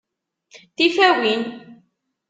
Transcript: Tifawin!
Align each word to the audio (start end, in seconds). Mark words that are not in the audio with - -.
Tifawin! 0.75 1.41